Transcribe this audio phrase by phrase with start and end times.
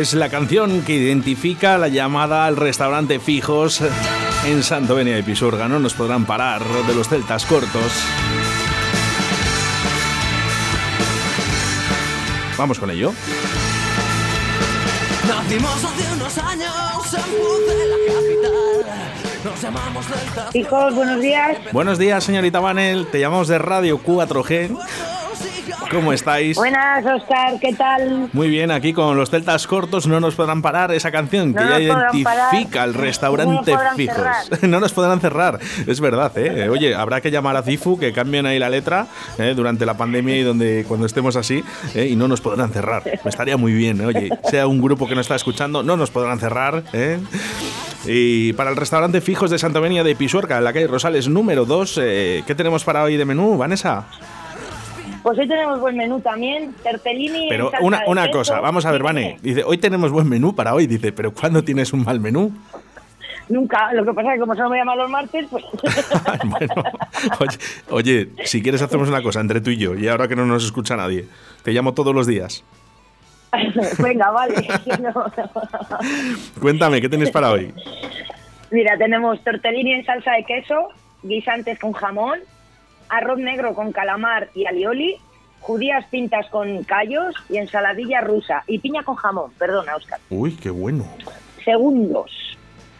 [0.00, 3.82] Es la canción que identifica la llamada al restaurante Fijos
[4.46, 5.68] en Santovenia de Pisurga.
[5.68, 7.92] No nos podrán parar de los celtas cortos.
[12.56, 13.12] Vamos con ello.
[15.28, 19.44] Nacimos hace unos años en la capital.
[19.44, 20.48] Nos llamamos Delta.
[20.54, 21.58] Hijos, buenos días.
[21.72, 23.06] Buenos días, señorita Vanel.
[23.08, 24.78] Te llamamos de Radio 4G.
[25.90, 26.56] ¿Cómo estáis?
[26.56, 28.30] Buenas, Oscar, ¿qué tal?
[28.32, 31.80] Muy bien, aquí con los celtas cortos no nos podrán parar esa canción que ya
[31.80, 32.88] identifica parar.
[32.88, 34.62] el restaurante No fijos.
[34.62, 36.68] no nos podrán cerrar, es verdad, ¿eh?
[36.68, 39.08] Oye, habrá que llamar a Cifu que cambien ahí la letra
[39.38, 39.52] ¿eh?
[39.56, 41.64] durante la pandemia y donde cuando estemos así
[41.94, 42.06] ¿eh?
[42.06, 43.02] y no nos podrán cerrar.
[43.24, 44.06] Estaría muy bien, ¿eh?
[44.06, 46.84] oye, sea un grupo que nos está escuchando, no nos podrán cerrar.
[46.92, 47.18] ¿eh?
[48.06, 51.98] Y para el restaurante Fijos de Santovenia de Pisuerga, en la calle Rosales número 2,
[52.00, 54.06] eh, ¿qué tenemos para hoy de menú, Vanessa?
[55.22, 58.38] Pues hoy tenemos buen menú también, tortellini en Pero una, una queso.
[58.38, 59.02] cosa, vamos a ver.
[59.02, 59.38] Vane.
[59.42, 60.86] Dice, hoy tenemos buen menú para hoy.
[60.86, 62.52] Dice, pero ¿cuándo tienes un mal menú?
[63.50, 65.64] Nunca, lo que pasa es que como solo me llaman los martes, pues...
[66.44, 66.74] bueno,
[67.40, 67.58] oye,
[67.90, 70.64] oye, si quieres hacemos una cosa entre tú y yo, y ahora que no nos
[70.64, 71.26] escucha nadie,
[71.64, 72.62] te llamo todos los días.
[73.98, 74.54] Venga, vale.
[75.00, 75.24] No.
[76.60, 77.74] Cuéntame, ¿qué tienes para hoy?
[78.70, 80.88] Mira, tenemos tortellini en salsa de queso,
[81.24, 82.38] guisantes con jamón,
[83.10, 85.16] arroz negro con calamar y alioli,
[85.60, 90.18] judías pintas con callos y ensaladilla rusa y piña con jamón, perdona, Oscar.
[90.30, 91.04] Uy, qué bueno.
[91.64, 92.30] Segundos.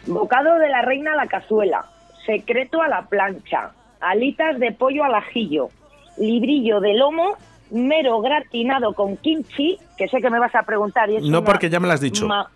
[0.05, 1.85] Bocado de la reina a la cazuela.
[2.25, 3.71] Secreto a la plancha.
[3.99, 5.69] Alitas de pollo al ajillo.
[6.17, 7.35] Librillo de lomo.
[7.71, 11.09] Mero gratinado con kimchi, que sé que me vas a preguntar.
[11.09, 12.27] Y es No, una porque ya me lo has dicho.
[12.27, 12.49] ma-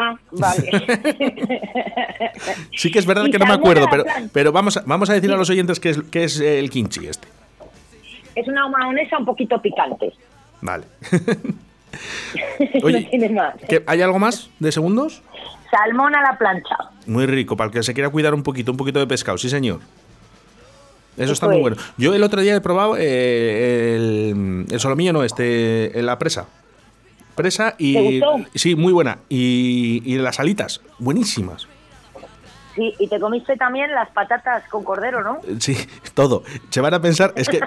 [0.00, 0.70] Ah, vale.
[2.76, 5.30] Sí que es verdad que no me acuerdo, pero, pero vamos, a, vamos a decir
[5.32, 7.26] a los oyentes qué es, qué es el kimchi este.
[8.36, 10.12] es una mayonesa un poquito picante.
[10.60, 10.84] Vale.
[12.82, 13.54] no tiene más.
[13.68, 15.22] ¿qué- ¿hay algo más de segundos?
[15.70, 16.76] Salmón a la plancha.
[17.06, 19.48] Muy rico, para el que se quiera cuidar un poquito, un poquito de pescado, sí
[19.48, 19.80] señor.
[21.16, 21.62] Eso está muy es.
[21.62, 21.76] bueno.
[21.96, 26.46] Yo el otro día he probado eh, el, el solomillo, no, este, la presa.
[27.38, 27.94] Presa y...
[27.94, 28.50] ¿Te gustó?
[28.54, 29.20] Sí, muy buena.
[29.28, 31.66] Y, y las alitas, buenísimas.
[32.74, 35.40] Sí, y te comiste también las patatas con cordero, ¿no?
[35.58, 35.76] Sí,
[36.14, 36.44] todo.
[36.68, 37.60] Se van a pensar, es que,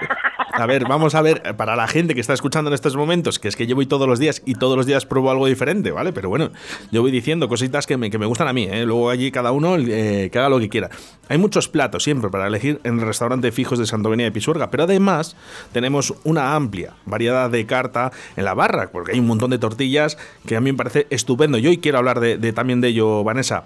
[0.52, 3.48] a ver, vamos a ver, para la gente que está escuchando en estos momentos, que
[3.48, 6.12] es que yo voy todos los días y todos los días pruebo algo diferente, ¿vale?
[6.12, 6.50] Pero bueno,
[6.90, 8.84] yo voy diciendo cositas que me, que me gustan a mí, ¿eh?
[8.84, 10.90] Luego allí cada uno eh, que haga lo que quiera.
[11.28, 14.84] Hay muchos platos siempre para elegir en el restaurante fijos de Santovenia de Pisuerga, pero
[14.84, 15.36] además
[15.72, 20.18] tenemos una amplia variedad de carta en la barra, porque hay un montón de tortillas
[20.46, 21.58] que a mí me parece estupendo.
[21.58, 23.64] Yo hoy quiero hablar de, también de ello, Vanessa.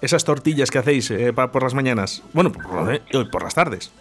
[0.00, 3.92] Esas tortillas que hacéis eh, por las mañanas, bueno, por, eh, por las tardes.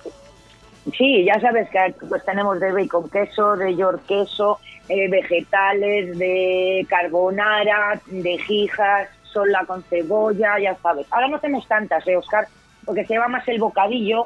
[0.97, 6.85] Sí, ya sabes que pues tenemos de bacon queso, de york queso, eh, vegetales, de
[6.89, 11.05] carbonara, de jijas, sola con cebolla, ya sabes.
[11.11, 12.47] Ahora no hacemos tantas, ¿eh, Oscar?
[12.85, 14.25] Porque se lleva más el bocadillo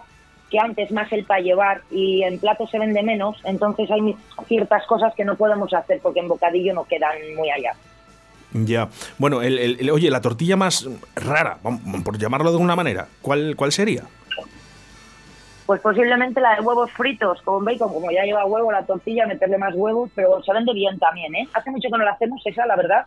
[0.50, 4.16] que antes más el para llevar y en plato se vende menos, entonces hay
[4.48, 7.72] ciertas cosas que no podemos hacer porque en bocadillo no quedan muy allá.
[8.54, 8.88] Ya.
[9.18, 11.58] Bueno, el, el- oye, la tortilla más rara,
[12.06, 14.04] por llamarlo de alguna manera, ¿cuál, cuál sería?
[15.66, 19.58] Pues posiblemente la de huevos fritos con bacon, como ya lleva huevo la tortilla, meterle
[19.58, 21.48] más huevos, pero se vende bien también, ¿eh?
[21.54, 23.06] Hace mucho que no la hacemos esa, la verdad,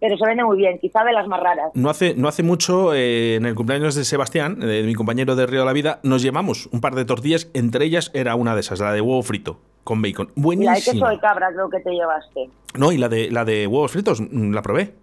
[0.00, 1.70] pero se vende muy bien, quizá de las más raras.
[1.74, 5.44] No hace, no hace mucho, eh, en el cumpleaños de Sebastián, de mi compañero de
[5.46, 8.60] Río de la Vida, nos llevamos un par de tortillas, entre ellas era una de
[8.60, 10.28] esas, la de huevo frito, con bacon.
[10.28, 10.74] Y la de Buenísima.
[10.74, 12.48] queso de cabra creo que te llevaste.
[12.78, 14.94] No, y la de, la de huevos fritos, mm, la probé.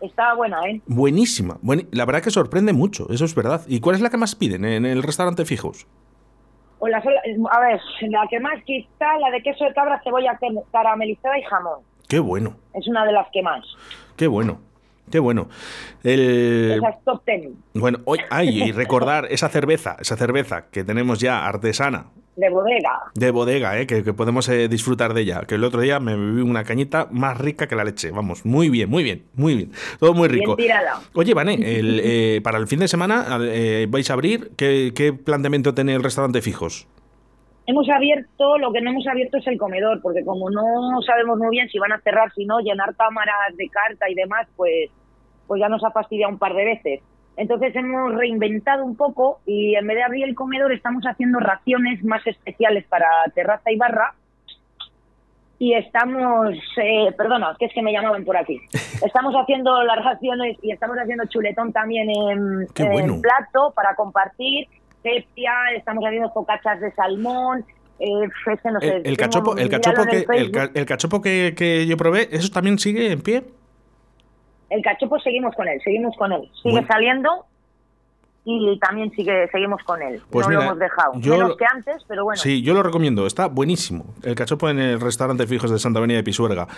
[0.00, 0.80] Estaba buena, ¿eh?
[0.86, 1.58] Buenísima.
[1.62, 3.62] Buen- la verdad que sorprende mucho, eso es verdad.
[3.66, 5.86] ¿Y cuál es la que más piden en el restaurante fijos?
[6.78, 7.20] O la sola-
[7.50, 7.80] a ver,
[8.10, 10.38] la que más quizá, la de queso de cabra, cebolla
[10.70, 11.80] caramelizada y jamón.
[12.08, 13.64] Qué bueno, Es una de las que más.
[14.16, 14.60] qué bueno,
[15.10, 15.48] qué bueno.
[16.04, 20.84] El, Esa es top ten Bueno, hoy, ay, y recordar esa cerveza, esa cerveza que
[20.84, 22.06] tenemos ya artesana,
[22.36, 23.00] de bodega.
[23.14, 23.86] de bodega, ¿eh?
[23.86, 25.42] que, que podemos eh, disfrutar de ella.
[25.48, 28.10] Que el otro día me bebí una cañita más rica que la leche.
[28.10, 29.72] Vamos, muy bien, muy bien, muy bien.
[29.98, 30.54] Todo muy rico.
[30.54, 31.00] Bien tirada.
[31.14, 34.50] Oye, Vane, el, eh, para el fin de semana eh, vais a abrir.
[34.56, 36.86] ¿Qué, qué planteamiento tiene el restaurante fijos?
[37.66, 41.50] Hemos abierto, lo que no hemos abierto es el comedor, porque como no sabemos muy
[41.50, 44.90] bien si van a cerrar, si no, llenar cámaras de carta y demás, pues,
[45.48, 47.00] pues ya nos ha fastidiado un par de veces.
[47.36, 52.02] Entonces hemos reinventado un poco y en vez de abrir el comedor estamos haciendo raciones
[52.04, 54.14] más especiales para terraza y barra.
[55.58, 58.60] Y estamos, eh, perdona, que es que me llamaban por aquí.
[59.06, 63.20] Estamos haciendo las raciones y estamos haciendo chuletón también en, Qué en bueno.
[63.22, 64.66] plato para compartir,
[65.02, 67.64] sepia, estamos haciendo focachas de salmón,
[67.98, 68.10] eh,
[68.70, 70.78] no sé, El, cachopo, el cachopo, que, el el, ca- Facebook.
[70.78, 73.42] el cachopo que yo probé, ¿eso también sigue en pie?
[74.70, 76.50] El cachopo seguimos con él, seguimos con él.
[76.62, 77.46] Sigue saliendo
[78.44, 80.22] y también sigue seguimos con él.
[80.30, 81.12] Pues no mira, lo hemos dejado.
[81.16, 82.40] yo Menos que antes, pero bueno.
[82.40, 84.14] Sí, yo lo recomiendo, está buenísimo.
[84.22, 86.68] El cachopo en el restaurante Fijos de Santa Avenida de Pisuerga.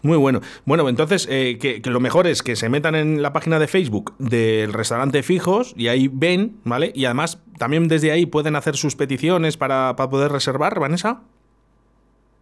[0.00, 0.40] Muy bueno.
[0.64, 3.68] Bueno, entonces, eh, que, que lo mejor es que se metan en la página de
[3.68, 6.92] Facebook del restaurante Fijos y ahí ven, ¿vale?
[6.94, 11.20] Y además, también desde ahí pueden hacer sus peticiones para, para poder reservar, Vanessa.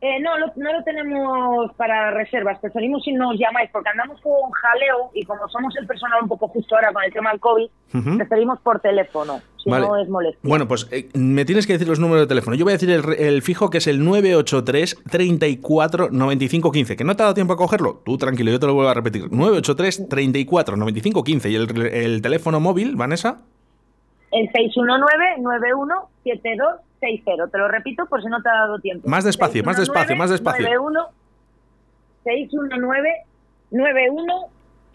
[0.02, 2.58] Eh, no, lo- no lo tenemos para reservas.
[2.58, 6.49] Preferimos si nos llamáis porque andamos con jaleo y como somos el personal un poco
[6.49, 8.17] justo ahora con el tema del COVID, Ujú.
[8.17, 9.87] preferimos por teléfono, si Vale.
[9.87, 10.38] no es molesto.
[10.43, 12.56] Bueno, pues eh, me tienes que decir los números de teléfono.
[12.56, 16.97] Yo voy a decir el, el fijo que es el 983 34 95 15.
[16.97, 18.00] Que no te ha dado tiempo a cogerlo.
[18.02, 19.31] Tú tranquilo, yo te lo vuelvo a repetir.
[19.31, 21.50] 983 34 95 15.
[21.50, 23.43] Y el, el teléfono móvil, Vanessa.
[24.32, 24.49] El
[27.00, 27.50] 619-917260.
[27.50, 29.08] Te lo repito por si no te ha dado tiempo.
[29.08, 30.64] Más despacio, más despacio, más despacio.
[30.67, 31.08] 91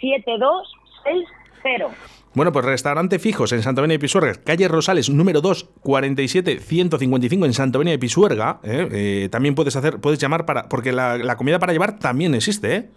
[0.06, 1.88] 619-917260.
[2.34, 7.54] Bueno, pues restaurante fijos en Santa de Pisuerga, calle Rosales, número 2, 47 155 en
[7.54, 8.60] Santa de Pisuerga.
[8.64, 8.90] ¿eh?
[8.92, 10.68] Eh, también puedes hacer, puedes llamar para.
[10.68, 12.90] Porque la, la comida para llevar también existe, ¿eh?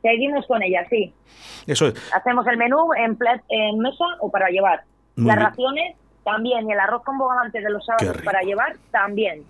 [0.00, 1.12] Seguimos con ella, sí.
[1.66, 1.94] Eso es.
[2.14, 4.82] Hacemos el menú en, plat- en mesa o para llevar.
[5.16, 5.48] Muy Las bien.
[5.48, 5.96] raciones
[6.30, 6.68] también.
[6.68, 9.44] Y el arroz con bogavante de los sábados para llevar también.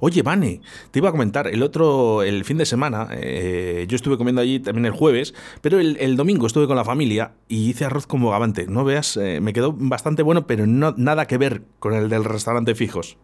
[0.00, 0.60] Oye, Vane,
[0.90, 4.58] te iba a comentar, el otro, el fin de semana, eh, yo estuve comiendo allí
[4.58, 8.20] también el jueves, pero el, el domingo estuve con la familia y hice arroz con
[8.20, 8.66] bogavante.
[8.66, 12.24] No veas, eh, me quedó bastante bueno, pero no, nada que ver con el del
[12.24, 13.18] restaurante fijos.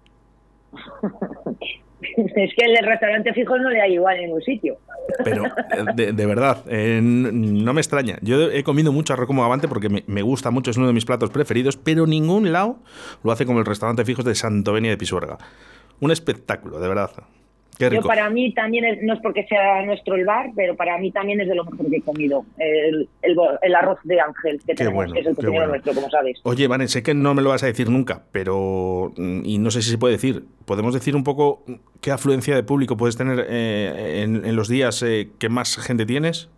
[2.36, 4.78] es que el restaurante fijo no le da igual en ningún sitio.
[5.22, 5.50] Pero, eh,
[5.94, 8.18] de, de verdad, eh, no me extraña.
[8.22, 10.92] Yo he comido mucho arroz con bogavante porque me, me gusta mucho, es uno de
[10.92, 12.78] mis platos preferidos, pero ningún lado
[13.22, 15.38] lo hace como el restaurante fijos de Santovenia de Pisuerga.
[16.00, 17.10] Un espectáculo, de verdad.
[17.78, 21.40] Yo para mí también, no es porque sea nuestro el bar, pero para mí también
[21.40, 22.44] es de lo mejor que he comido.
[22.58, 25.66] El, el, bo- el arroz de ángel que tenemos, bueno, que es el qué bueno.
[25.68, 26.38] nuestro, como sabes.
[26.44, 29.12] Oye, Vane, sé que no me lo vas a decir nunca, pero.
[29.16, 30.44] mm, Y no sé si se puede decir.
[30.64, 31.64] ¿Podemos decir un poco
[32.00, 36.06] qué afluencia de público puedes tener eh, en, en los días eh, que más gente
[36.06, 36.48] tienes?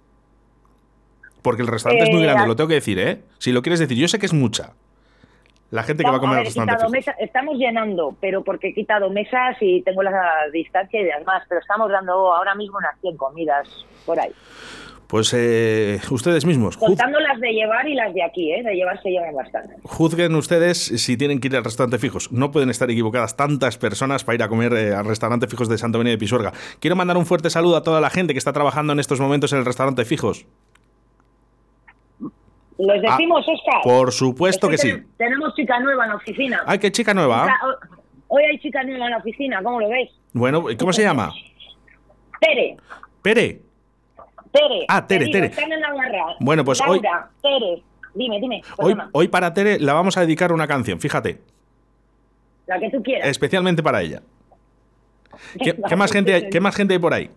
[1.43, 3.21] Porque el restaurante es muy Eh, grande, lo tengo que decir, ¿eh?
[3.39, 4.75] Si lo quieres decir, yo sé que es mucha.
[5.71, 6.89] La gente que va a comer a ver, restaurante.
[6.91, 10.13] mesa- estamos llenando, pero porque he quitado mesas y tengo la
[10.53, 13.69] distancia y demás, pero estamos dando ahora mismo unas 100 comidas
[14.05, 14.31] por ahí.
[15.09, 18.65] Pues eh, ustedes mismos, Contando las de llevar y las de aquí, ¿eh?
[18.65, 19.77] De llevar se llevan bastante.
[19.85, 22.33] juzguen ustedes si tienen que ir al restaurante fijos.
[22.33, 25.79] No pueden estar equivocadas tantas personas para ir a comer eh, al restaurante fijos de
[25.79, 26.53] Santa Avenida de Pisuerga.
[26.81, 29.53] Quiero mandar un fuerte saludo a toda la gente que está trabajando en estos momentos
[29.53, 30.45] en el restaurante fijos.
[32.79, 33.75] ¿Les decimos, Oscar?
[33.77, 34.93] Ah, Por supuesto que sí.
[34.93, 36.63] ten- Tenemos chica nueva en la oficina.
[36.67, 37.49] Ay, qué chica nueva.
[38.29, 40.11] Hoy hay chica nueva en la oficina, ¿cómo lo ves?
[40.33, 41.33] Bueno, ¿y ¿cómo se llama?
[42.41, 42.77] Tere,
[43.23, 43.63] Pere.
[44.53, 44.85] Tere.
[44.89, 45.47] Ah, Tere, Tere.
[45.47, 46.37] Están en la barra.
[46.41, 47.01] Bueno, pues hoy-
[47.43, 47.83] Tere,
[48.15, 48.63] dime, dime.
[48.79, 51.41] Hoy, hoy para Tere la vamos a dedicar una canción, fíjate,
[52.67, 53.29] La que tú quieras.
[53.29, 54.21] especialmente para ella.
[55.63, 57.31] ¿Qué, qué más gente hay, ¿Qué más gente hay por ahí?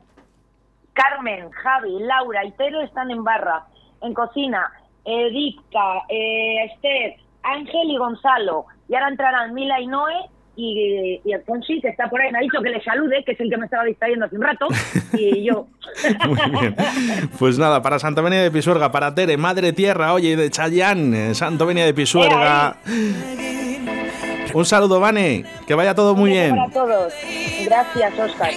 [0.94, 3.66] Carmen, Javi, Laura y Tere están en barra.
[4.02, 4.72] En cocina,
[6.10, 8.66] Eh, Esther, Ángel y Gonzalo.
[8.88, 10.14] Y ahora entrarán Mila y Noé
[10.56, 12.32] y, y Alfonsi, que está por ahí.
[12.32, 14.44] Me ha dicho que le salude, que es el que me estaba distrayendo hace un
[14.44, 14.68] rato.
[15.14, 15.68] Y yo.
[16.28, 16.76] Muy bien.
[17.38, 21.36] Pues nada, para Santa Venia de Pisuerga, para Tere, Madre Tierra, oye, de Chayán, eh,
[21.36, 22.78] Santo Venia de Pisuerga.
[24.54, 26.56] Un saludo, Vane, que vaya todo muy bien.
[26.56, 27.14] Para todos.
[27.66, 28.52] Gracias, Oscar.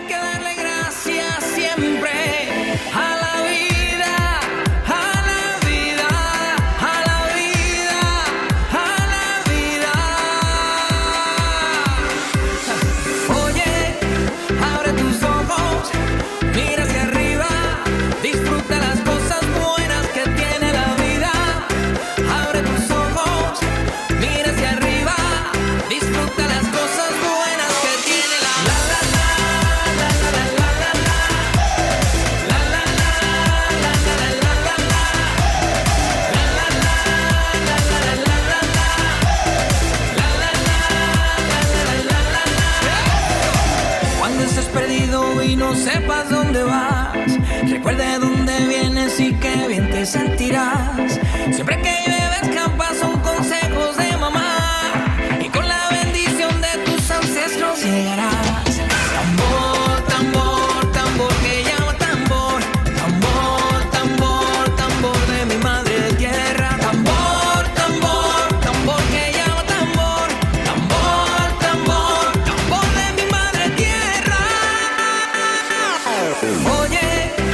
[45.12, 47.38] Y no sepas dónde vas,
[47.68, 51.20] recuerda de dónde vienes y qué bien te sentirás.
[51.52, 52.11] Siempre que llueve